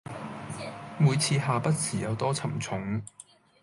[0.97, 3.03] 每次下筆時有多沉重